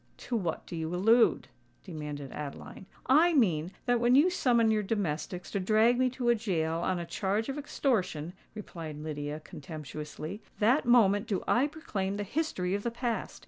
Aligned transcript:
"To 0.17 0.35
what 0.35 0.65
do 0.65 0.75
you 0.75 0.95
allude?" 0.95 1.47
demanded 1.83 2.31
Adeline. 2.31 2.87
"I 3.05 3.33
mean 3.35 3.71
that 3.85 3.99
when 3.99 4.15
you 4.15 4.31
summon 4.31 4.71
your 4.71 4.81
domestics 4.81 5.51
to 5.51 5.59
drag 5.59 5.99
me 5.99 6.09
to 6.17 6.29
a 6.29 6.33
gaol 6.35 6.81
on 6.81 6.97
a 6.97 7.05
charge 7.05 7.49
of 7.49 7.57
extortion," 7.59 8.33
replied 8.55 8.97
Lydia, 8.97 9.41
contemptuously, 9.41 10.41
"that 10.57 10.87
moment 10.87 11.27
do 11.27 11.43
I 11.47 11.67
proclaim 11.67 12.17
the 12.17 12.23
history 12.23 12.73
of 12.73 12.81
the 12.81 12.89
past! 12.89 13.39